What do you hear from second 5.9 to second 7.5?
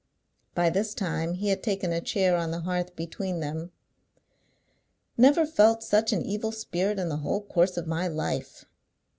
an evil spirit in the whole